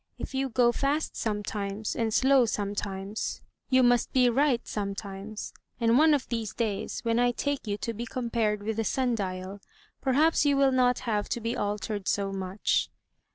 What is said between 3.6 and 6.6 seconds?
you must be right sometimes, and one of these